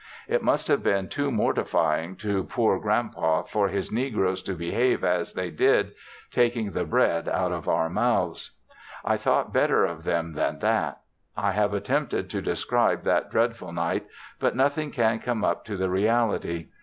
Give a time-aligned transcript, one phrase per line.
[0.27, 5.03] It must have been too mortifying to poor Grand Pa for his negroes to behave
[5.03, 5.93] as they did,
[6.31, 8.49] taking the bread out of our mouths.
[9.05, 11.01] I thought better of them than that.
[11.37, 14.07] I have attempted to describe that dreadful night,
[14.39, 16.69] but nothing can come up to the reality.